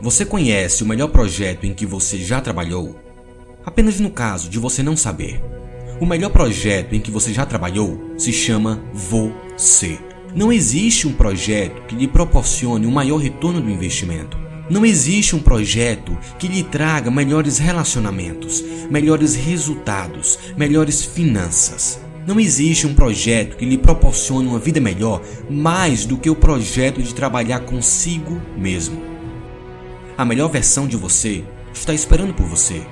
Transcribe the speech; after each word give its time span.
Você 0.00 0.24
conhece 0.24 0.84
o 0.84 0.86
melhor 0.86 1.08
projeto 1.08 1.64
em 1.64 1.74
que 1.74 1.84
você 1.84 2.18
já 2.18 2.40
trabalhou? 2.40 2.96
Apenas 3.66 3.98
no 3.98 4.10
caso 4.10 4.48
de 4.48 4.56
você 4.56 4.80
não 4.80 4.96
saber. 4.96 5.42
O 6.00 6.06
melhor 6.06 6.30
projeto 6.30 6.94
em 6.94 7.00
que 7.00 7.10
você 7.10 7.32
já 7.32 7.44
trabalhou 7.44 8.14
se 8.16 8.32
chama 8.32 8.80
você. 8.94 9.98
Não 10.36 10.52
existe 10.52 11.08
um 11.08 11.12
projeto 11.12 11.82
que 11.88 11.96
lhe 11.96 12.06
proporcione 12.06 12.86
um 12.86 12.92
maior 12.92 13.16
retorno 13.16 13.60
do 13.60 13.68
investimento. 13.68 14.38
Não 14.70 14.86
existe 14.86 15.34
um 15.34 15.40
projeto 15.40 16.16
que 16.38 16.46
lhe 16.46 16.62
traga 16.62 17.10
melhores 17.10 17.58
relacionamentos, 17.58 18.62
melhores 18.88 19.34
resultados, 19.34 20.38
melhores 20.56 21.04
finanças. 21.04 22.00
Não 22.24 22.38
existe 22.38 22.86
um 22.86 22.94
projeto 22.94 23.56
que 23.56 23.64
lhe 23.64 23.76
proporcione 23.76 24.46
uma 24.46 24.60
vida 24.60 24.80
melhor 24.80 25.22
mais 25.50 26.04
do 26.04 26.16
que 26.16 26.30
o 26.30 26.36
projeto 26.36 27.02
de 27.02 27.12
trabalhar 27.12 27.60
consigo 27.60 28.40
mesmo. 28.56 29.17
A 30.18 30.24
melhor 30.24 30.48
versão 30.48 30.88
de 30.88 30.96
você 30.96 31.44
está 31.72 31.94
esperando 31.94 32.34
por 32.34 32.44
você. 32.44 32.84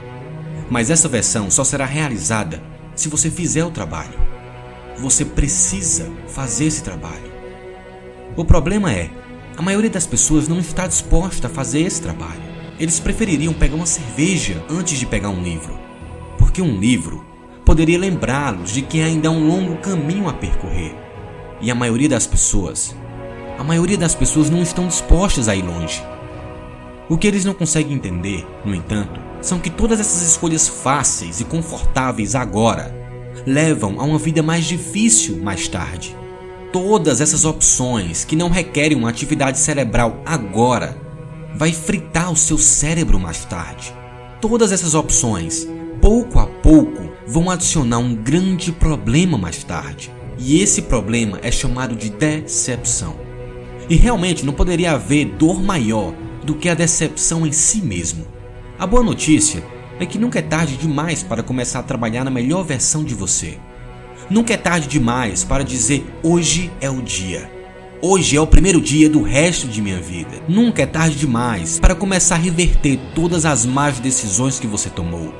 Mas 0.71 0.91
essa 0.91 1.09
versão 1.09 1.51
só 1.51 1.65
será 1.65 1.85
realizada 1.85 2.63
se 2.95 3.09
você 3.09 3.29
fizer 3.29 3.65
o 3.65 3.71
trabalho. 3.73 4.17
Você 4.99 5.25
precisa 5.25 6.09
fazer 6.29 6.67
esse 6.67 6.85
trabalho. 6.85 7.33
O 8.37 8.45
problema 8.45 8.93
é, 8.93 9.11
a 9.57 9.61
maioria 9.61 9.91
das 9.91 10.07
pessoas 10.07 10.47
não 10.47 10.61
está 10.61 10.87
disposta 10.87 11.49
a 11.49 11.51
fazer 11.51 11.81
esse 11.81 12.01
trabalho. 12.01 12.45
Eles 12.79 13.01
prefeririam 13.01 13.53
pegar 13.53 13.75
uma 13.75 13.87
cerveja 13.87 14.65
antes 14.71 14.97
de 14.97 15.05
pegar 15.05 15.31
um 15.31 15.43
livro. 15.43 15.77
Porque 16.39 16.63
um 16.63 16.79
livro 16.79 17.27
poderia 17.65 17.99
lembrá-los 17.99 18.71
de 18.71 18.83
que 18.83 19.01
ainda 19.01 19.31
há 19.31 19.33
um 19.33 19.49
longo 19.49 19.79
caminho 19.79 20.29
a 20.29 20.33
percorrer. 20.33 20.95
E 21.61 21.73
a 21.73 21.75
maioria 21.75 22.09
das 22.09 22.25
pessoas, 22.25 22.95
a 23.59 23.65
maioria 23.65 23.99
das 23.99 24.15
pessoas 24.15 24.49
não 24.49 24.63
estão 24.63 24.87
dispostas 24.87 25.49
a 25.49 25.57
ir 25.57 25.63
longe. 25.63 26.01
O 27.09 27.17
que 27.17 27.27
eles 27.29 27.45
não 27.45 27.55
conseguem 27.55 27.93
entender, 27.93 28.45
no 28.65 28.75
entanto, 28.75 29.21
são 29.41 29.61
que 29.61 29.71
todas 29.71 30.01
essas 30.01 30.29
escolhas 30.29 30.67
fáceis 30.67 31.41
e 31.41 31.45
confortáveis 31.45 32.35
agora 32.35 32.93
levam 33.47 34.01
a 34.01 34.05
uma 34.05 34.19
vida 34.19 34.43
mais 34.43 34.65
difícil 34.65 35.37
mais 35.37 35.69
tarde. 35.69 36.17
Todas 36.73 37.21
essas 37.21 37.45
opções 37.45 38.25
que 38.25 38.35
não 38.35 38.51
requerem 38.51 38.99
uma 38.99 39.09
atividade 39.09 39.59
cerebral 39.61 40.21
agora 40.27 40.97
vai 41.55 41.73
fritar 41.73 42.33
o 42.33 42.37
seu 42.37 42.59
cérebro 42.59 43.21
mais 43.21 43.45
tarde. 43.45 43.95
Todas 44.41 44.73
essas 44.73 44.95
opções, 44.95 45.67
pouco 46.03 46.41
a 46.41 46.47
pouco, 46.47 47.09
vão 47.25 47.49
adicionar 47.49 47.99
um 47.99 48.17
grande 48.17 48.73
problema 48.73 49.39
mais 49.39 49.63
tarde. 49.63 50.11
E 50.39 50.61
esse 50.61 50.83
problema 50.83 51.39
é 51.41 51.53
chamado 51.53 51.95
de 51.95 52.11
decepção. 52.11 53.15
E 53.89 53.95
realmente 53.95 54.45
não 54.45 54.53
poderia 54.53 54.93
haver 54.93 55.25
dor 55.25 55.63
maior 55.63 56.13
do 56.47 56.55
que 56.55 56.69
a 56.69 56.75
decepção 56.75 57.45
em 57.45 57.51
si 57.51 57.83
mesmo. 57.83 58.25
A 58.79 58.87
boa 58.87 59.03
notícia 59.03 59.63
é 59.99 60.07
que 60.07 60.19
nunca 60.19 60.39
é 60.39 60.43
tarde 60.43 60.77
demais 60.77 61.23
para 61.23 61.43
começar 61.43 61.81
a 61.81 61.83
trabalhar 61.83 62.25
na 62.25 62.31
melhor 62.31 62.63
versão 62.63 63.03
de 63.03 63.15
você. 63.15 63.59
Nunca 64.31 64.55
é 64.55 64.57
tarde 64.57 64.87
demais 64.87 65.43
para 65.43 65.65
dizer 65.65 66.07
hoje 66.23 66.71
é 66.81 66.89
o 66.89 67.03
dia. 67.03 67.51
Hoje 68.01 68.37
é 68.37 68.41
o 68.41 68.47
primeiro 68.47 68.81
dia 68.81 69.11
do 69.11 69.23
resto 69.23 69.67
de 69.67 69.83
minha 69.83 70.01
vida. 70.01 70.43
Nunca 70.49 70.83
é 70.83 70.87
tarde 70.87 71.17
demais 71.17 71.81
para 71.81 71.95
começar 71.95 72.37
a 72.37 72.39
reverter 72.39 72.99
todas 73.15 73.45
as 73.45 73.67
más 73.67 73.99
decisões 73.99 74.61
que 74.61 74.67
você 74.67 74.89
tomou, 74.89 75.35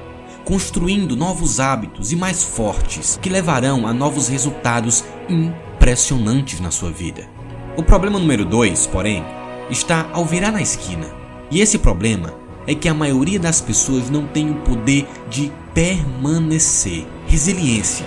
construindo 0.45 1.15
novos 1.15 1.61
hábitos 1.61 2.11
e 2.13 2.17
mais 2.17 2.43
fortes 2.43 3.19
que 3.23 3.29
levarão 3.29 3.87
a 3.87 3.93
novos 3.93 4.27
resultados 4.27 5.05
impressionantes 5.29 6.59
na 6.59 6.71
sua 6.71 6.91
vida. 6.91 7.29
O 7.77 7.83
problema 7.83 8.19
número 8.19 8.45
2, 8.45 8.87
porém, 8.87 9.23
está 9.71 10.09
ao 10.13 10.25
virar 10.25 10.53
na 10.53 10.63
esquina. 10.63 11.07
E 11.51 11.61
esse 11.61 11.79
problema 11.79 12.35
é 12.67 12.75
que 12.75 12.89
a 12.89 12.95
maioria 12.95 13.39
das 13.39 13.61
pessoas 13.61 14.11
não 14.11 14.27
tem 14.27 14.51
o 14.51 14.57
poder 14.57 15.07
de 15.31 15.53
permanecer. 15.73 17.07
Resiliência. 17.27 18.07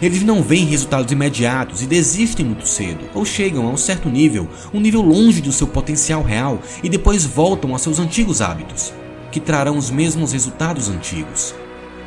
Eles 0.00 0.22
não 0.22 0.42
veem 0.42 0.66
resultados 0.66 1.12
imediatos 1.12 1.80
e 1.80 1.86
desistem 1.86 2.44
muito 2.44 2.66
cedo, 2.66 3.04
ou 3.14 3.24
chegam 3.24 3.66
a 3.66 3.70
um 3.70 3.76
certo 3.76 4.08
nível, 4.08 4.48
um 4.74 4.80
nível 4.80 5.00
longe 5.00 5.40
do 5.40 5.52
seu 5.52 5.66
potencial 5.66 6.22
real, 6.22 6.60
e 6.82 6.88
depois 6.88 7.24
voltam 7.24 7.72
a 7.72 7.78
seus 7.78 8.00
antigos 8.00 8.40
hábitos, 8.40 8.92
que 9.30 9.38
trarão 9.38 9.78
os 9.78 9.90
mesmos 9.90 10.32
resultados 10.32 10.88
antigos. 10.88 11.54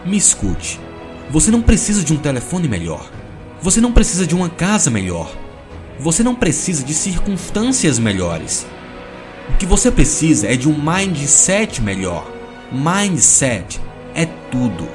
Me 0.06 0.17
escute. 0.17 0.78
Você 1.31 1.50
não 1.50 1.62
precisa 1.62 2.03
de 2.03 2.13
um 2.13 2.17
telefone 2.17 2.67
melhor. 2.67 3.09
Você 3.62 3.79
não 3.79 3.94
precisa 3.94 4.28
de 4.28 4.35
uma 4.35 4.50
casa 4.50 4.91
melhor. 4.91 5.31
Você 5.97 6.22
não 6.22 6.35
precisa 6.35 6.84
de 6.84 6.94
circunstâncias 6.94 7.97
melhores. 7.97 8.67
O 9.50 9.57
que 9.57 9.66
você 9.66 9.91
precisa 9.91 10.47
é 10.47 10.56
de 10.56 10.67
um 10.67 10.75
mindset 10.75 11.81
melhor. 11.81 12.29
Mindset 12.72 13.79
é 14.13 14.25
tudo. 14.25 14.88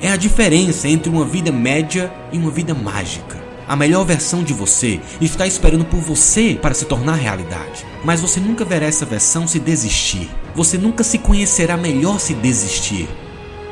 É 0.00 0.10
a 0.10 0.16
diferença 0.16 0.88
entre 0.88 1.08
uma 1.08 1.24
vida 1.24 1.52
média 1.52 2.12
e 2.32 2.38
uma 2.38 2.50
vida 2.50 2.74
mágica. 2.74 3.40
A 3.68 3.76
melhor 3.76 4.04
versão 4.04 4.42
de 4.42 4.52
você 4.52 5.00
está 5.20 5.46
esperando 5.46 5.84
por 5.84 6.00
você 6.00 6.58
para 6.60 6.74
se 6.74 6.84
tornar 6.84 7.14
realidade. 7.14 7.86
Mas 8.04 8.20
você 8.20 8.40
nunca 8.40 8.64
verá 8.64 8.86
essa 8.86 9.06
versão 9.06 9.46
se 9.46 9.60
desistir. 9.60 10.28
Você 10.54 10.76
nunca 10.76 11.04
se 11.04 11.18
conhecerá 11.18 11.76
melhor 11.76 12.18
se 12.18 12.34
desistir. 12.34 13.08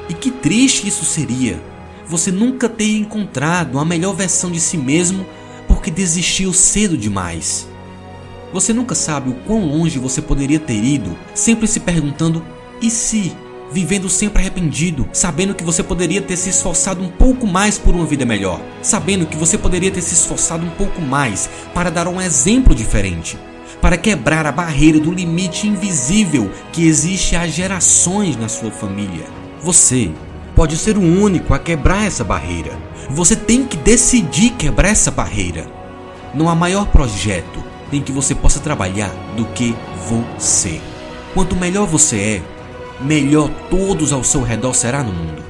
E 0.08 0.14
que 0.14 0.30
triste 0.30 0.86
isso 0.86 1.04
seria. 1.04 1.60
Você 2.06 2.30
nunca 2.30 2.68
ter 2.68 2.96
encontrado 2.96 3.78
a 3.78 3.84
melhor 3.84 4.14
versão 4.14 4.50
de 4.50 4.60
si 4.60 4.76
mesmo 4.76 5.26
porque 5.66 5.90
desistiu 5.90 6.52
cedo 6.52 6.96
demais. 6.96 7.69
Você 8.52 8.72
nunca 8.72 8.94
sabe 8.94 9.30
o 9.30 9.34
quão 9.46 9.64
longe 9.64 9.98
você 9.98 10.20
poderia 10.20 10.58
ter 10.58 10.82
ido, 10.82 11.16
sempre 11.34 11.66
se 11.66 11.80
perguntando: 11.80 12.44
e 12.80 12.90
se? 12.90 13.32
Vivendo 13.72 14.08
sempre 14.08 14.40
arrependido, 14.40 15.08
sabendo 15.12 15.54
que 15.54 15.62
você 15.62 15.80
poderia 15.80 16.20
ter 16.20 16.36
se 16.36 16.50
esforçado 16.50 17.00
um 17.04 17.08
pouco 17.08 17.46
mais 17.46 17.78
por 17.78 17.94
uma 17.94 18.04
vida 18.04 18.24
melhor, 18.24 18.60
sabendo 18.82 19.26
que 19.26 19.36
você 19.36 19.56
poderia 19.56 19.92
ter 19.92 20.02
se 20.02 20.14
esforçado 20.14 20.66
um 20.66 20.70
pouco 20.70 21.00
mais 21.00 21.48
para 21.72 21.88
dar 21.88 22.08
um 22.08 22.20
exemplo 22.20 22.74
diferente, 22.74 23.38
para 23.80 23.96
quebrar 23.96 24.44
a 24.44 24.50
barreira 24.50 24.98
do 24.98 25.12
limite 25.12 25.68
invisível 25.68 26.50
que 26.72 26.84
existe 26.84 27.36
há 27.36 27.46
gerações 27.46 28.36
na 28.36 28.48
sua 28.48 28.72
família. 28.72 29.26
Você 29.62 30.10
pode 30.56 30.76
ser 30.76 30.98
o 30.98 31.00
único 31.00 31.54
a 31.54 31.58
quebrar 31.60 32.04
essa 32.04 32.24
barreira. 32.24 32.76
Você 33.10 33.36
tem 33.36 33.64
que 33.64 33.76
decidir 33.76 34.50
quebrar 34.50 34.88
essa 34.88 35.12
barreira. 35.12 35.66
Não 36.34 36.48
há 36.48 36.56
maior 36.56 36.86
projeto, 36.88 37.69
em 37.92 38.00
que 38.00 38.12
você 38.12 38.34
possa 38.34 38.60
trabalhar 38.60 39.10
do 39.36 39.44
que 39.46 39.74
você. 40.08 40.80
Quanto 41.34 41.56
melhor 41.56 41.86
você 41.86 42.16
é, 42.16 42.42
melhor 43.00 43.48
todos 43.68 44.12
ao 44.12 44.24
seu 44.24 44.42
redor 44.42 44.74
será 44.74 45.02
no 45.02 45.12
mundo. 45.12 45.42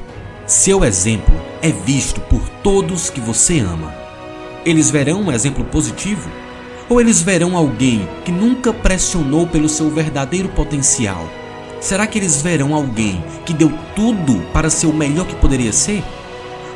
Seu 0.47 0.85
exemplo 0.85 1.35
é 1.63 1.71
visto 1.71 2.21
por 2.23 2.49
todos 2.63 3.11
que 3.11 3.21
você 3.21 3.61
ama. 3.61 3.95
Eles 4.65 4.91
verão 4.91 5.23
um 5.23 5.33
exemplo 5.33 5.65
positivo? 5.65 6.29
Ou 6.89 7.01
eles 7.01 7.23
verão 7.23 7.57
alguém 7.57 8.09
que 8.25 8.33
nunca 8.33 8.73
pressionou 8.73 9.47
pelo 9.47 9.69
seu 9.69 9.89
verdadeiro 9.91 10.49
potencial? 10.49 11.25
Será 11.81 12.07
que 12.07 12.19
eles 12.19 12.43
verão 12.43 12.75
alguém 12.75 13.25
que 13.47 13.55
deu 13.55 13.73
tudo 13.95 14.41
para 14.53 14.69
ser 14.69 14.87
o 14.87 14.93
melhor 14.93 15.27
que 15.27 15.35
poderia 15.37 15.73
ser? 15.73 16.05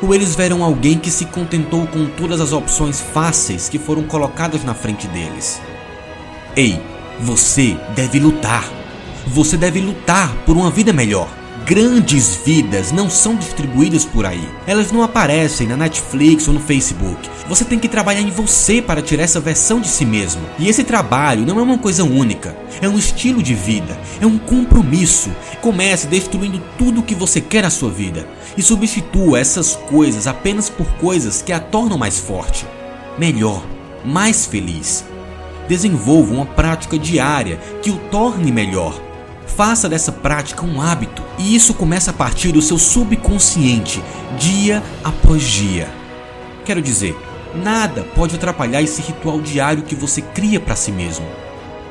Ou 0.01 0.13
eles 0.13 0.35
verão 0.35 0.63
alguém 0.63 0.97
que 0.97 1.11
se 1.11 1.25
contentou 1.25 1.85
com 1.87 2.05
todas 2.07 2.41
as 2.41 2.51
opções 2.51 2.99
fáceis 2.99 3.69
que 3.69 3.79
foram 3.79 4.03
colocadas 4.03 4.63
na 4.63 4.73
frente 4.73 5.07
deles. 5.07 5.61
Ei, 6.55 6.81
você 7.19 7.77
deve 7.95 8.19
lutar. 8.19 8.69
Você 9.27 9.57
deve 9.57 9.79
lutar 9.79 10.33
por 10.45 10.55
uma 10.55 10.69
vida 10.69 10.93
melhor. 10.93 11.27
Grandes 11.65 12.35
vidas 12.45 12.91
não 12.91 13.09
são 13.09 13.35
distribuídas 13.35 14.05
por 14.05 14.23
aí. 14.23 14.47
Elas 14.67 14.91
não 14.91 15.01
aparecem 15.01 15.65
na 15.65 15.75
Netflix 15.75 16.47
ou 16.47 16.53
no 16.53 16.59
Facebook. 16.59 17.27
Você 17.49 17.65
tem 17.65 17.79
que 17.79 17.87
trabalhar 17.87 18.21
em 18.21 18.29
você 18.29 18.83
para 18.83 19.01
tirar 19.01 19.23
essa 19.23 19.39
versão 19.39 19.79
de 19.79 19.87
si 19.87 20.05
mesmo. 20.05 20.43
E 20.59 20.69
esse 20.69 20.83
trabalho 20.83 21.43
não 21.43 21.59
é 21.59 21.63
uma 21.63 21.79
coisa 21.79 22.03
única. 22.03 22.55
É 22.79 22.87
um 22.87 22.99
estilo 22.99 23.41
de 23.41 23.55
vida. 23.55 23.97
É 24.21 24.27
um 24.27 24.37
compromisso. 24.37 25.31
Comece 25.59 26.05
destruindo 26.05 26.61
tudo 26.77 26.99
o 26.99 27.03
que 27.03 27.15
você 27.15 27.41
quer 27.41 27.63
na 27.63 27.71
sua 27.71 27.89
vida. 27.89 28.27
E 28.57 28.61
substitua 28.61 29.39
essas 29.39 29.75
coisas 29.75 30.27
apenas 30.27 30.69
por 30.69 30.87
coisas 30.93 31.41
que 31.41 31.51
a 31.51 31.59
tornam 31.59 31.97
mais 31.97 32.19
forte, 32.19 32.65
melhor, 33.17 33.63
mais 34.03 34.45
feliz. 34.45 35.03
Desenvolva 35.67 36.33
uma 36.33 36.45
prática 36.45 36.97
diária 36.97 37.57
que 37.81 37.89
o 37.89 37.97
torne 38.09 38.51
melhor 38.51 39.05
Faça 39.45 39.87
dessa 39.87 40.11
prática 40.11 40.65
um 40.65 40.81
hábito 40.81 41.23
e 41.37 41.55
isso 41.55 41.73
começa 41.73 42.11
a 42.11 42.13
partir 42.13 42.51
do 42.51 42.61
seu 42.61 42.77
subconsciente, 42.77 44.03
dia 44.37 44.83
após 45.03 45.43
dia. 45.43 45.87
Quero 46.65 46.81
dizer, 46.81 47.17
nada 47.53 48.03
pode 48.15 48.35
atrapalhar 48.35 48.81
esse 48.81 49.01
ritual 49.01 49.39
diário 49.39 49.83
que 49.83 49.95
você 49.95 50.21
cria 50.21 50.59
para 50.59 50.75
si 50.75 50.91
mesmo. 50.91 51.25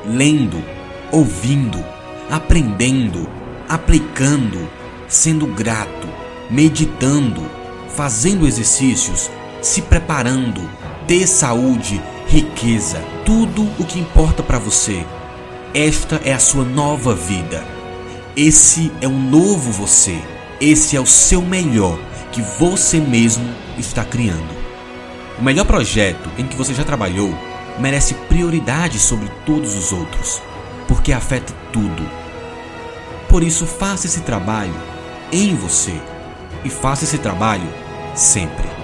Lendo, 0.04 0.62
ouvindo, 1.10 1.82
aprendendo, 2.30 3.26
aplicando, 3.66 4.68
sendo 5.08 5.46
grato, 5.46 6.06
meditando, 6.54 7.42
fazendo 7.96 8.46
exercícios, 8.46 9.28
se 9.60 9.82
preparando, 9.82 10.70
ter 11.04 11.26
saúde, 11.26 12.00
riqueza, 12.28 13.02
tudo 13.24 13.62
o 13.76 13.84
que 13.84 13.98
importa 13.98 14.42
para 14.42 14.58
você 14.58 15.04
Esta 15.74 16.20
é 16.24 16.32
a 16.32 16.38
sua 16.38 16.64
nova 16.64 17.12
vida. 17.12 17.66
Esse 18.36 18.92
é 19.00 19.08
um 19.08 19.18
novo 19.18 19.72
você. 19.72 20.22
Esse 20.60 20.96
é 20.96 21.00
o 21.00 21.06
seu 21.06 21.42
melhor 21.42 21.98
que 22.30 22.40
você 22.40 23.00
mesmo 23.00 23.44
está 23.76 24.04
criando. 24.04 24.54
O 25.36 25.42
melhor 25.42 25.64
projeto 25.64 26.30
em 26.38 26.46
que 26.46 26.54
você 26.54 26.72
já 26.72 26.84
trabalhou 26.84 27.36
merece 27.80 28.14
prioridade 28.28 29.00
sobre 29.00 29.28
todos 29.44 29.74
os 29.74 29.90
outros, 29.90 30.40
porque 30.86 31.12
afeta 31.12 31.52
tudo. 31.72 32.08
Por 33.28 33.42
isso, 33.42 33.66
faça 33.66 34.06
esse 34.06 34.20
trabalho 34.20 34.74
em 35.32 35.56
você 35.56 36.00
e 36.64 36.70
faça 36.70 37.04
esse 37.04 37.18
trabalho 37.18 37.68
sempre. 38.14 38.83